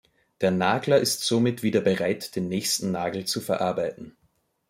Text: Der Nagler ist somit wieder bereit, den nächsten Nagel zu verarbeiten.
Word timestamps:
Der 0.41 0.49
Nagler 0.49 0.97
ist 0.97 1.21
somit 1.21 1.61
wieder 1.61 1.79
bereit, 1.81 2.35
den 2.35 2.47
nächsten 2.47 2.89
Nagel 2.89 3.25
zu 3.25 3.39
verarbeiten. 3.39 4.17